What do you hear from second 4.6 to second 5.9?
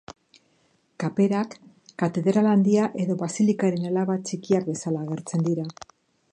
bezala agertzen dira.